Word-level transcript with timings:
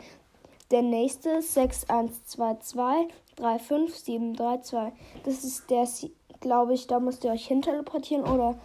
Der 0.73 0.83
nächste 0.83 1.31
ist 1.31 1.55
6122 1.55 3.15
35732. 3.37 4.79
Das 5.25 5.45
ist 5.45 5.71
der 5.71 5.87
glaube 6.41 6.75
ich, 6.75 6.89
da 6.89 6.99
müsst 6.99 7.23
ihr 7.25 7.31
euch 7.31 7.47
hin 7.47 7.63
teleportieren. 7.63 8.25
Oder 8.25 8.59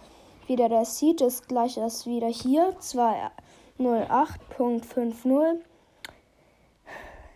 wieder 0.46 0.68
der 0.68 0.84
Seed 0.84 1.20
ist 1.20 1.46
gleich 1.48 1.80
als 1.80 2.06
wieder 2.06 2.28
hier. 2.28 2.74
208.50 2.80 5.60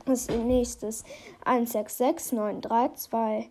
minus 0.06 0.28
208.50. 0.28 0.28
Das 0.28 0.28
nächstes 0.28 1.04
1669320 1.44 3.50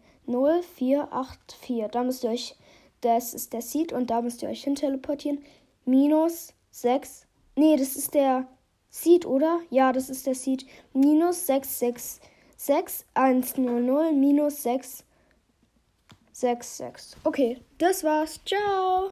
Da 1.92 2.04
müsst 2.04 2.24
ihr 2.24 2.30
euch, 2.32 2.56
das 3.02 3.34
ist 3.34 3.52
der 3.54 3.62
Seed 3.62 3.94
und 3.94 4.10
da 4.10 4.22
müsst 4.22 4.44
ihr 4.44 4.50
euch 4.50 4.64
hin 4.64 4.76
teleportieren. 4.76 5.40
Minus 5.86 6.54
6. 6.72 7.26
Nee, 7.56 7.78
das 7.78 7.96
ist 7.96 8.14
der 8.14 8.48
Seed, 8.90 9.26
oder? 9.26 9.62
Ja, 9.70 9.94
das 9.94 10.10
ist 10.10 10.28
der 10.28 10.36
Seed. 10.36 10.66
Minus 10.94 11.48
666100 11.48 14.14
minus 14.14 14.64
6 14.64 15.06
6, 16.40 16.78
6. 16.78 17.16
Okay, 17.24 17.58
das 17.80 18.04
war's. 18.04 18.40
Ciao. 18.46 19.06